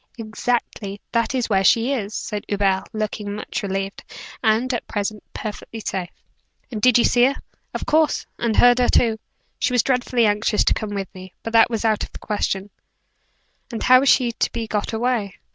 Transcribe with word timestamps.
"Exactly. 0.17 0.99
That 1.11 1.35
is 1.35 1.47
where 1.47 1.63
she 1.63 1.93
is," 1.93 2.15
said 2.15 2.43
Hubert, 2.47 2.89
looking 2.91 3.35
much 3.35 3.61
relieved. 3.61 4.03
"And, 4.43 4.73
at 4.73 4.87
present, 4.87 5.21
perfectly 5.31 5.79
safe." 5.79 6.09
"And 6.71 6.81
did 6.81 6.97
you 6.97 7.03
see 7.03 7.25
her?" 7.25 7.35
"Of 7.75 7.85
course; 7.85 8.25
and 8.39 8.55
heard 8.55 8.79
her 8.79 8.89
too. 8.89 9.19
She 9.59 9.73
was 9.73 9.83
dreadfully 9.83 10.25
anxious 10.25 10.63
to 10.63 10.73
come 10.73 10.95
with 10.95 11.13
me; 11.13 11.35
but 11.43 11.53
that 11.53 11.69
was 11.69 11.85
out 11.85 12.03
of 12.03 12.13
the 12.13 12.17
question." 12.17 12.71
"And 13.71 13.83
how 13.83 14.01
is 14.01 14.09
she 14.09 14.31
to 14.31 14.51
be 14.51 14.65
got 14.65 14.91
away?" 14.91 15.35